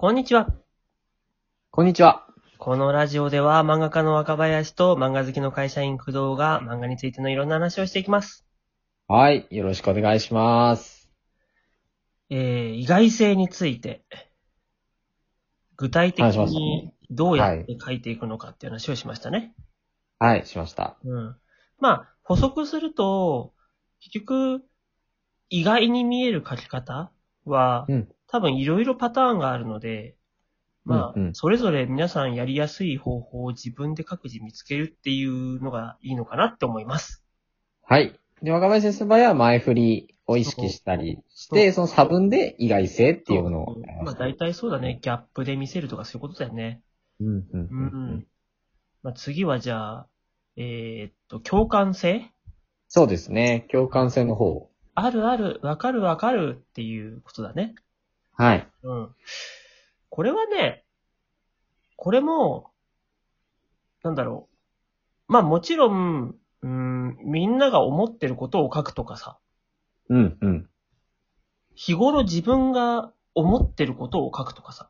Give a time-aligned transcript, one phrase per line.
[0.00, 0.48] こんにちは。
[1.70, 2.26] こんにちは。
[2.56, 8.46] このラジオでは漫画家の若林と漫画好きの会社員工藤が漫画についてのいろんな話をしていきます。
[9.08, 9.46] はい。
[9.50, 11.10] よろしくお願いします。
[12.30, 14.02] えー、意外性について、
[15.76, 19.54] 具体的話しましたにねどうやって書いていくのかっていう話をしましたね。
[20.18, 20.96] はい、しました。
[21.04, 21.36] うん。
[21.78, 23.52] まあ、補足すると、
[24.00, 24.64] 結局、
[25.50, 27.12] 意外に見える書き方
[27.44, 30.16] は、うん多分いろいろパターンがあるので、
[30.84, 37.24] まあ、うんうんそれぞれ皆さんやりやすい方法を自分で各自見つけるっていうのがいいのかなって思います。
[37.82, 38.18] はい。
[38.42, 45.00] で、若林先生の場合は前振りを意識したりして、その差分で意外性っていうものをまあ大体そうだね。
[45.02, 46.80] ギャップで見せるとかそういうことだよね。
[47.20, 47.86] うん、うん、ううん
[48.16, 48.26] ん。
[49.02, 50.06] まあ次はじゃあ、
[50.56, 52.30] えーっと、共感性？
[52.88, 53.66] そうですね。
[53.70, 54.70] 共感性の方。
[54.94, 57.74] あるある、わかるわかるっていうことだね。
[58.40, 58.66] はい。
[58.84, 59.08] うん。
[60.08, 60.86] これはね、
[61.96, 62.70] これも、
[64.02, 64.48] なんだろ
[65.28, 65.32] う。
[65.32, 69.38] まあもちろん、うん、みんなが思ってることを書くとかさ、
[70.08, 70.70] うん、うん。
[71.74, 74.88] 日頃自分が思ってることを書くとかさ、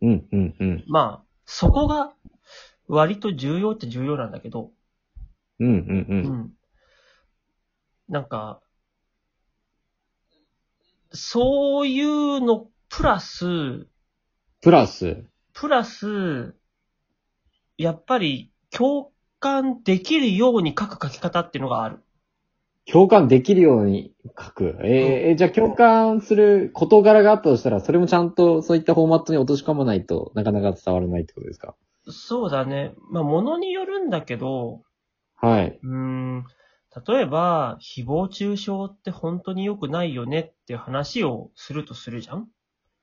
[0.00, 0.84] うん、うん、うん。
[0.88, 2.12] まあ、そこが
[2.88, 4.72] 割と重要って重要なんだけど、
[5.60, 6.06] うん、うん、う。
[6.08, 6.52] うんん。
[8.08, 8.60] なんか、
[11.12, 13.86] そういうのプラス、
[14.60, 16.54] プラス、プラス、
[17.78, 22.00] やっぱり共感できるように書く書き方っていうのがある。
[22.84, 24.76] 共感できるように書く。
[24.82, 31.74] えーえーじゃあ共感する事柄があったとしたら、それもちゃんとそういったフォーマットに落とし込まないとなかなか伝わらないってことですか？
[32.10, 32.92] そうだね。
[33.10, 34.82] まあ、ものによるんだけど、
[35.36, 35.78] はい。
[35.82, 36.44] うーん、
[37.06, 42.48] 例えば、誹謗中傷って本当に良くないよねって話をするとするじゃん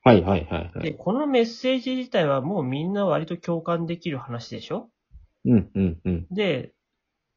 [0.10, 0.72] はい、はい、はい。
[0.74, 0.96] はで、い。
[0.98, 4.90] このメッセージ自体はもうみんな割と共感できる話でしょ？
[5.46, 6.28] うん、うん、うん。
[6.32, 6.74] で、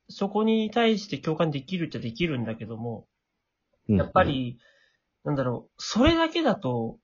[0.08, 3.06] そこに対して共感できるっちゃできるんだけども、
[3.88, 4.58] うんやっぱ、り、
[5.24, 6.98] なんだろう、それだけだと、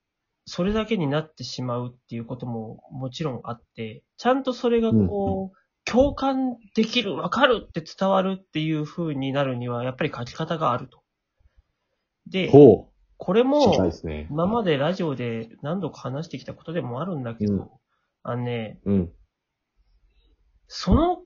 [0.47, 11.03] それだけになってしまうっていうことももちろんあって、ちゃんとそれがこう、共感できる、わかるって伝わるっていう風になるには、やっぱり書き方があると。
[12.27, 12.98] で、ほう。
[13.19, 13.75] これも。
[14.31, 17.69] 今までラジオで何度か話してきたことでもあるんだけど、うん
[18.25, 19.13] あのね、うん。
[20.67, 21.19] その、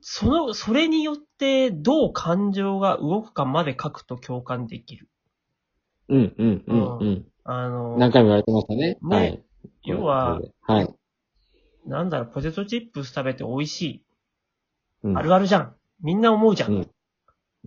[0.00, 5.08] その、それによってどう感情が動くかまで書くと共感できる。
[6.08, 7.26] うん、うん、うん、うん。
[7.44, 8.96] あの、何回も言われてましたね。
[9.02, 9.44] ねはい。
[9.84, 10.94] 要は、はい。
[11.84, 14.04] なんだろう、ポテトチップス食べて美味しい。
[15.04, 15.76] うんあるあるじゃん。
[16.00, 16.88] みんな思うじゃん。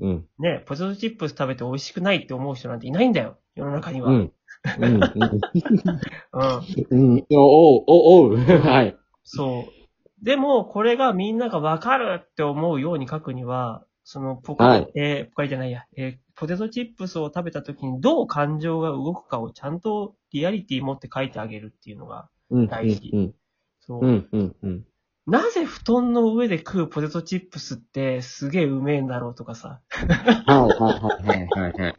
[0.01, 0.25] うんうん。
[0.39, 3.37] ね、ポテトチップス食べて美味しくないって思う人なんていないんだよ。
[3.55, 4.09] 世の中には。
[4.09, 4.33] うん。
[4.77, 5.01] うん。
[6.91, 7.13] うん。
[7.13, 7.25] うん。
[7.31, 8.37] おう、おう、おう。
[8.37, 8.97] はい。
[9.23, 10.25] そう。
[10.25, 22.67] でも、これがみんながわかるって思うように書くには、そのポカ、はいえーポカリじゃないや、えーポテトチップスを食べた時にどう感情が動くかをちゃんとリアリティ持って書いてあげるっていうのが、うん。
[22.67, 23.35] 大事うん。
[23.79, 24.05] そう。
[24.05, 24.27] うん。
[24.31, 24.55] うん。
[24.63, 24.85] うん。
[25.27, 29.81] なぜ布団の上で食うポテトチップスってすげえうめえんだろうとかさ。
[29.89, 31.95] はい、はい、はい、はい、はい。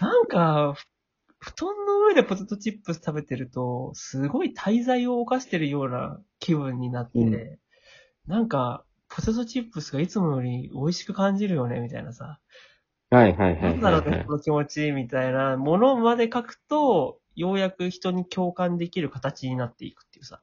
[0.00, 0.86] なんか、ふ
[1.38, 7.58] 布団の上でポテトチップス食べてると、すごい滞在を犯してるような気分になって、うん
[8.26, 12.40] なんか、ポテトチップスがいつもより美味しく感じるよね、みたいなさ。
[13.10, 13.62] はい、はい、は。
[13.62, 20.40] ないんだろうね、この気持ち、みたいなものまで書くと、ようやく人に共感できる形になっていくっていうさ。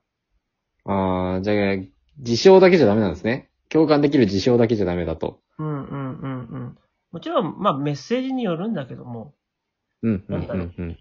[0.85, 1.75] ああ、じゃあ、
[2.19, 3.49] 事象だけじゃダメなんですね。
[3.69, 5.39] 共感できる事象だけじゃダメだと。
[5.59, 6.77] うんうんうんうん。
[7.11, 9.33] もちろん、まあメッセージによるんだけども、
[10.03, 10.97] うん、うん、なんううん。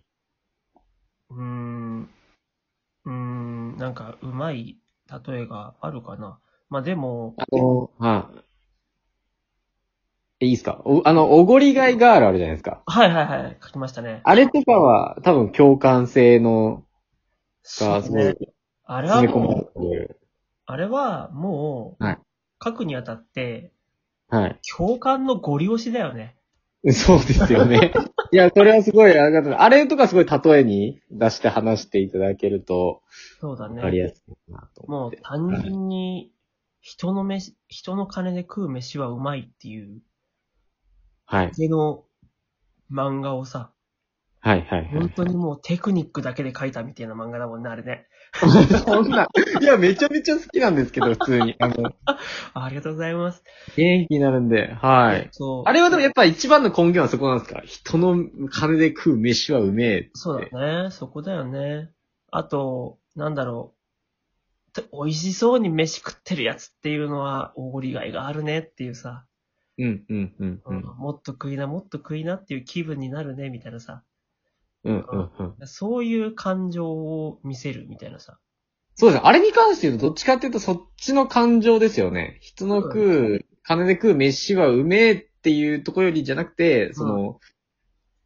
[1.31, 4.79] うーん、うーん、なんか、うまい
[5.27, 6.39] 例えがあるかな。
[6.69, 8.31] まあでも、あの、は
[10.41, 10.47] い。
[10.47, 10.81] いいですか？
[10.85, 12.83] おあの、おごりがいガールあるじゃないですか。
[12.87, 14.21] はいはいはい、書きましたね。
[14.25, 16.83] あれとかは、多分共感性の、
[17.79, 18.35] が、すごい、ね
[18.93, 20.17] あれはもう。
[20.67, 22.19] あれはもう、はい
[22.63, 23.73] 書くにあたって、
[24.29, 24.61] はい。
[24.77, 26.37] 共感のゴリ押しだよね。
[26.93, 27.93] そうですよね。
[28.33, 33.03] いや、それはすごいあれとかすごい例えに出して話していただけると、
[33.41, 33.77] そうだね。
[33.77, 35.13] わかりやすいなと思もう。
[35.23, 36.33] 単純に、
[36.83, 40.03] 人の飯、人の金で食う飯はうまいっていう、
[41.25, 41.53] はい。
[41.53, 42.05] 系の
[42.93, 43.73] 漫画をさ、
[44.41, 45.09] はい、はい、はい本。
[45.11, 48.07] 当にもうテクニックだけで書いたみたいな漫画だもんね、あれね。
[48.87, 49.27] そんな、
[49.61, 51.57] いや、めちゃめちゃ好きなんですけど、普通に。
[51.59, 52.19] あの、あ
[52.55, 53.43] ありがとうございます。
[53.77, 55.29] 元気になるんで、はい。
[55.33, 55.65] そう。
[55.69, 57.63] あれはでもやっぱ一番の根源はそこなんですか？
[57.65, 58.17] 人の
[58.51, 60.11] 金で食う飯はうめえって。
[60.15, 60.91] そうだね。
[60.91, 61.91] そこだよね。
[62.31, 63.81] あと、なんだろう。
[64.73, 69.27] て美味しそうに飯食ってるやつっていうのは、おごりがいがあるねっていうさ、
[69.79, 70.85] うん、うん、うん、ううんん。
[70.99, 74.03] もっと食いな、もっと食いなっていう気分になるね、みたいなさ。
[74.85, 75.67] うん、うん、うん。
[75.67, 78.39] そういう感情を見せるみたいなさ。
[78.95, 79.29] そうですね。
[79.29, 82.39] あれに関して言うと、どっちかっていうとそっちの感情ですよね。
[82.41, 87.41] 人の食う、金で食う飯はうめえっていうところよりじゃなくて、その、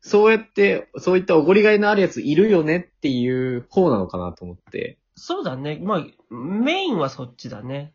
[0.00, 4.98] そうやって、そういったおごりがいのあるやついるよねっていう方なのかなと思って。
[5.16, 5.80] そうだね。
[5.82, 7.94] まあ、メインはそっちだね。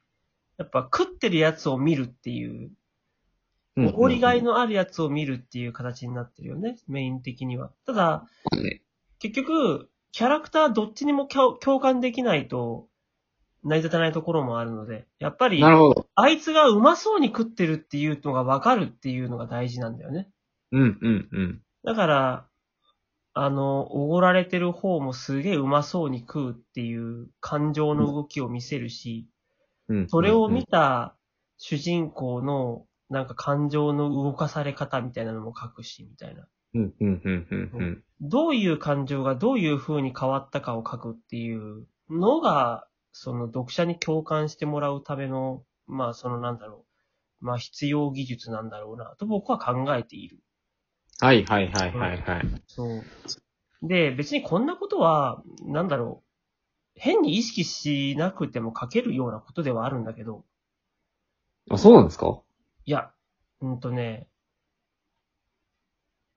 [0.57, 2.71] やっぱ食ってるやつを見るっていう、
[3.75, 6.77] うんおごりがいのあるやつを見るっていう形になってるよね。
[6.87, 7.71] メイン的には。
[7.85, 8.27] ただ、は
[8.57, 8.81] い
[9.19, 12.87] 結局、キャラクターどっちにも共共感できないと、
[13.63, 15.61] 成り立たないところもあるので、やっぱり。
[15.61, 20.29] あいつがうまそうに食ってるっていうのがわかるっていうのが大事なんだよね。
[20.71, 21.61] うん、うん、うん。
[21.83, 22.45] だから、
[23.33, 29.27] あの、おごられてる方もすげえうまそうに食うっていう感情の動きを見せるし、
[29.89, 30.09] うん。
[30.09, 31.15] それを見た
[31.57, 36.47] 主人公のなんか感情の動かされ方みたいなのも書くし、みたいな。
[36.75, 38.03] うん、うん、うん、うん、うん。
[38.21, 46.85] どういう感情がどういう風に変わったかを書くっていうのが、その読者に共感してもらうための、まあそのなんだろ
[47.41, 50.37] う、まあ必要技術なんだろうな、と僕は考えている。
[51.19, 52.41] はい、はい、はい、はい、はい。
[52.67, 53.01] そう。
[53.81, 56.23] で、別にこんなことは、なんだろ
[56.95, 60.45] う、変に意識しなくても書けるようなことではあるんだけど、
[61.71, 62.41] あ、そうなんですか？
[62.89, 63.11] いや、
[63.61, 64.25] うんとね、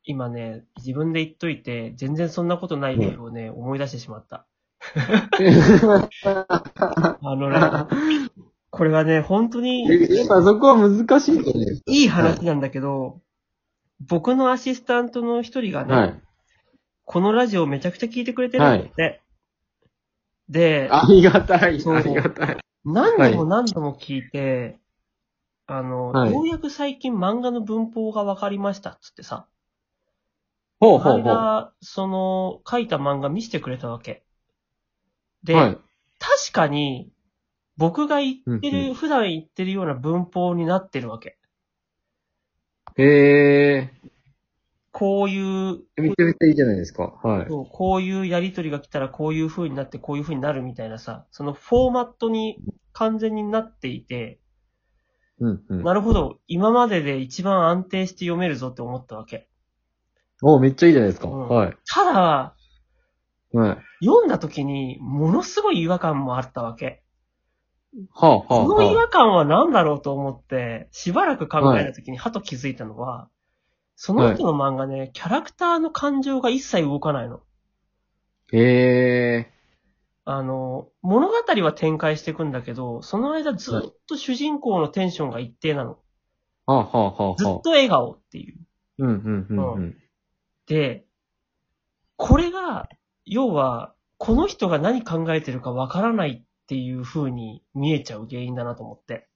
[0.05, 4.45] 今ね、自分で言っといて、全然そんなことない例をね、思い出してしまった。
[7.23, 8.29] あのね、
[8.69, 11.81] これはね、本当にやっぱそこは難しいよね。
[11.87, 13.23] いい話なんだけど、
[14.07, 16.21] 僕のアシスタントの一人がね、はい。
[17.07, 19.23] このラジオめちゃくちゃ聞いてくれてるんだって。
[20.51, 22.59] で、ありがたい、ありがたい。
[22.85, 24.82] 何度も何度も聞いて、
[25.67, 29.47] あの、はいようやく最近漫画の文法が分かりましたっつってさ、
[30.81, 31.33] ほうこのほうほう。
[31.33, 34.25] は間、その、書いた漫画見せてくれたわけ。
[35.45, 35.57] で、い。
[35.57, 35.81] 確
[36.53, 37.13] かに、
[37.77, 41.39] 僕が言ってる、うんう普段言ってるような文法になってるわけ。
[42.97, 43.91] へえ。
[44.91, 47.15] こういう、めちゃめちゃいいじゃないですか。
[47.23, 47.49] はい。
[47.49, 52.59] そうこういうやりとりが来たらこういう風になってこういう風になるみたいなさ、そのフォーマットに
[52.93, 54.41] 完全になっていて、
[55.43, 55.83] うんうん。
[55.83, 59.49] なるほど、今までで一番安定して読めるぞって思ったわけ。
[60.41, 61.29] おめっちゃいいじゃないですか。
[61.29, 61.77] うんはい。
[61.87, 62.55] ただ、
[63.53, 64.05] はい。
[64.05, 67.03] 読んだ時にものすごい違和感もあったわけ。
[68.15, 73.29] はあ、はあ、この違は和感は何だろうと思って、しばらく考えた時にはと気づいたのは、
[73.97, 77.37] その人の漫画ね、キャラクターの感情が一切動かないの。
[77.37, 77.41] あ。
[78.53, 79.52] へえ。
[80.25, 85.99] あの、物語は展開していくんだけど、その間ずっと主人公のテンションが一定なの。
[86.67, 87.37] はあ、はあ、はあ、はあ。
[87.37, 88.61] ずっと笑顔っていう。
[88.99, 89.97] うん、うん、うん、うん。
[90.67, 91.05] で、
[92.17, 92.89] これが、
[93.25, 99.29] 要は、この人が何考えてるかわからないっていう風に見えちゃう原因だなと思って。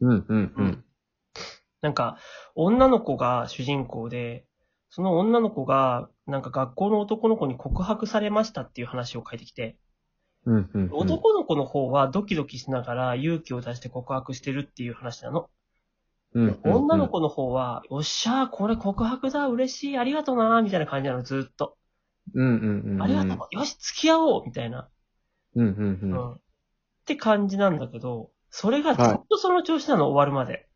[0.00, 0.84] うん、うん、うん。
[1.82, 2.18] なんか、
[2.56, 4.44] 女の子が主人公で、
[4.90, 9.76] その女の子が、なんか学校の男の子に告白されましたっていう話を書いてきて、
[10.46, 10.90] うん、うんうん。
[10.92, 15.48] 男の子の方はドキドキしながら勇気を出して告白してるっていう話なの。
[16.34, 16.74] うん、うんうん。
[16.76, 21.76] 女の子の方は、よっしゃー、これ告白だ、嬉しい、ありがとうなー、みたいな感じなの、ずっと。
[22.34, 23.02] うん、うん、うん。
[23.02, 24.88] ありがとう、よし、付き合おう、みたいな。
[25.54, 26.12] うん、うん、うん。
[26.12, 26.32] うん。
[26.32, 26.38] っ
[27.04, 30.68] て感じなんだけど、それがずっとその調子なの、終わるまで。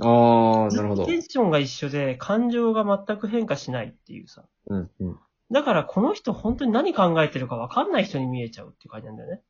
[0.00, 1.16] ああ、なるほどテ。
[1.16, 4.44] ンションが一緒で、感情が全く変化しないっていうさ。
[4.66, 5.18] うん、うん。
[5.52, 9.42] だから、この人本当に何考えてるか分かんない人に見えちゃうっていう感じなんだよね。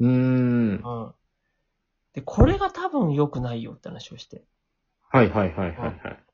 [0.00, 0.10] うーん。
[0.10, 1.14] うん。
[2.12, 4.44] で、これが多分良くないよって話をして。
[5.10, 6.24] はい、はい、はい、はい、はい。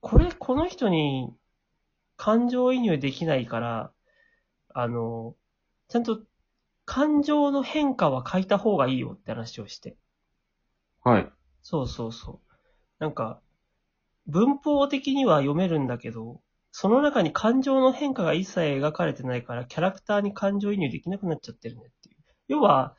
[0.00, 1.32] これ、この人に
[2.16, 3.92] 感情移入できないから、
[4.74, 5.36] あの、
[5.88, 6.20] ちゃんと
[6.84, 9.96] 感情の変化は書いた方がいいよって話をして。
[11.04, 11.32] はい。
[11.62, 12.54] そうそうそう。
[12.98, 13.40] なんか、
[14.26, 22.16] 文法的には読めるんだけど、その中に感情の変化が一切描かれてないから、キャラクターに感情移入できなくなっちゃってるねっていう。
[22.48, 22.94] 要は、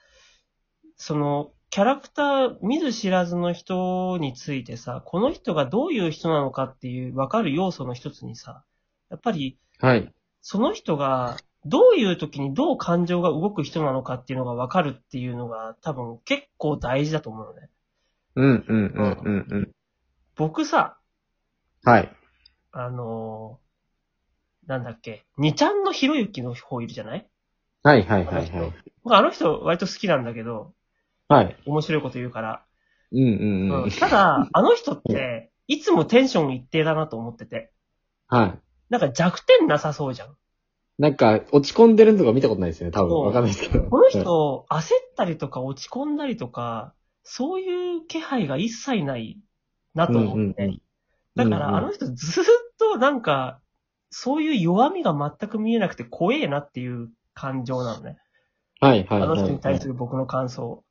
[0.98, 8.64] その、キャラクター、見ず知らずの人についてさ、この人がどういう人なのかっていう分かる要素の一つにさ、
[9.10, 10.14] やっぱり、はい。
[10.42, 17.70] その人が、どういう時にどう感情が動く人なのかっていうのが分かるっていうのが多分結構大事だと思うのね。
[18.36, 19.72] うん、うん、うん、うん、うん。
[20.36, 20.98] 僕さ、
[21.84, 22.16] はい。
[22.72, 23.70] あのー
[24.70, 27.28] なんだっけ、二ちゃんのひろゆきの方いるじゃない？
[27.82, 28.74] はいはいはいはい。
[29.04, 30.74] 僕あの人割と好きなんだけど、
[31.28, 31.58] はい。
[31.66, 32.66] 面白いこと言うから。
[33.12, 33.90] うんうんううんん。
[33.92, 37.72] ただ、あの人って、いつもテンション一定だなと思ってて。
[38.28, 38.60] はい。
[38.92, 40.36] なんか弱点なさそうじゃん。
[41.00, 43.26] なんか、落ち込んでるのとか見たことないですよね、多そう分。
[43.28, 43.86] わかんないですけど。
[43.86, 49.40] この人、焦ったりとか落ち込んだりとか、そういう気配が一切ない
[49.96, 50.38] なと思って。
[50.38, 50.82] うんうんうん
[51.44, 52.44] だから、あの人ずっ
[52.78, 53.60] となんか、
[54.12, 58.18] そういう弱みが全く見えなくて怖えなっていう感情なのね。
[58.80, 59.22] はいはいはい。
[59.24, 60.84] あの人に対する僕の感想。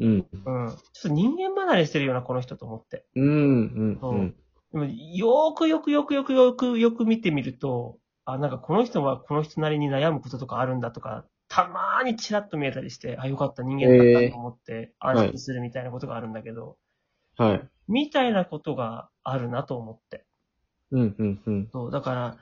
[0.00, 0.08] うん。
[0.08, 0.22] うん。
[0.22, 3.06] ちょっと人間離れしてるような、この人と思って。
[3.14, 4.34] うんうんうん。
[4.72, 16.76] でも、よーくよくよくよくよくよく見てみると、あ、なんかこの人はこの人なりに悩むこととかあるんだとか、たまーにチラッと見えたりして、あ、よかった人間だったと思って安心するみたいなことがあるんだけど、
[17.36, 17.68] はい。
[17.88, 20.24] みたいなことがあるなと思って。
[20.90, 21.68] うんうんうん。
[21.72, 22.36] そう、だから、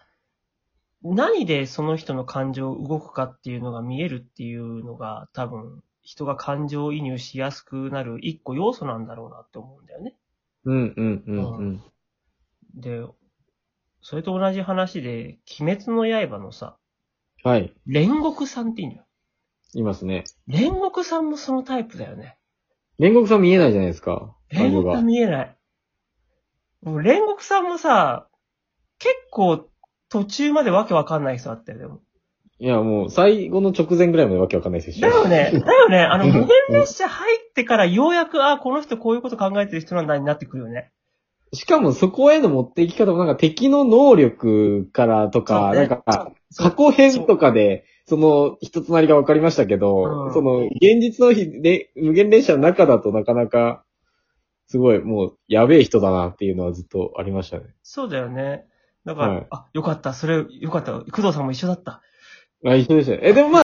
[1.02, 10.16] 何でその人の感情動くかっていうのが見えるっていうのが多分人が感情移入しやすくなる一個要素なんだろうなって思うんだよね。
[10.64, 11.82] うんうんうんうん。
[12.74, 13.02] で、
[14.00, 16.76] それと同じ話で、鬼滅の刃のさ、
[17.42, 17.74] はい。
[17.86, 19.04] 煉獄さんっていいのよ。
[19.74, 20.24] いますね。
[20.48, 22.38] 煉獄さんもそのタイプだよね。
[22.98, 24.34] 煉獄さん見えないじゃないですか。
[24.54, 25.02] 煉獄。
[25.02, 25.56] 見えない。
[26.82, 28.28] もう煉獄さんもさ、
[28.98, 29.68] 結構
[30.08, 32.00] 途中までわけわかんない人あったよ、でも。
[32.60, 35.24] いや、もう、最後の直前ぐらいまでわけわかんないですだよ。
[35.24, 40.92] よね、だよね、あの、無限列車入ってからようやく、あ、この人こういうこと考えてる人なんだになってくるよね。
[41.52, 53.84] しかもそこへの持っていき方もなんか敵の能力からとか、ねなんか、過去編とかで、その、一つなりが分かりましたけど、うんその、現実の日で、無限列車の中だとなかなか、
[54.66, 57.64] すごい、もう、やべえ人だなっていうのはずっとありましたね。
[57.82, 58.64] そうだよね。
[59.04, 62.00] だから、はいあ、よかった、それ、よかった、工藤さんも一緒だった。
[62.66, 63.20] あ、一緒でしたね。
[63.22, 63.50] え、でもまあ、